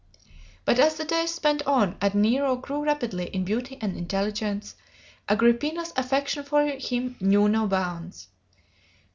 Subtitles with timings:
[0.65, 4.73] "But as the days sped on, and Nero grew rapidly in beauty and intelligence,
[5.29, 8.27] Agrippina's affection for him knew no bounds.